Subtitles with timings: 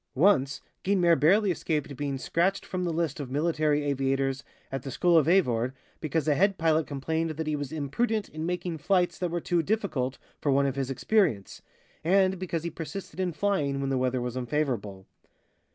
[0.15, 5.15] Once, Guynemer barely escaped being scratched from the list of military aviators at the school
[5.15, 9.29] of Avord, because a head pilot complained that he was imprudent in making flights that
[9.29, 11.61] were too difficult for one of his experience,
[12.03, 15.05] and because he persisted in flying when the weather was unfavorable.